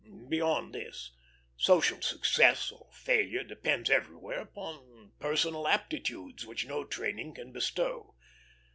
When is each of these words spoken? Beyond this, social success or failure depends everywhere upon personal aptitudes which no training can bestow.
Beyond 0.29 0.73
this, 0.73 1.11
social 1.57 2.01
success 2.01 2.71
or 2.71 2.89
failure 2.91 3.43
depends 3.43 3.87
everywhere 3.91 4.39
upon 4.41 5.11
personal 5.19 5.67
aptitudes 5.67 6.43
which 6.43 6.65
no 6.65 6.83
training 6.85 7.35
can 7.35 7.51
bestow. 7.51 8.15